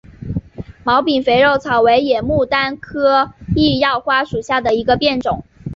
[0.83, 5.45] 毛柄肥肉草为野牡丹科异药花属下的一个变种。